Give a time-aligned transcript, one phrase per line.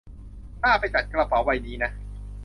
[0.63, 1.91] น่าไปจัดกระเป๋าใบนี้นะ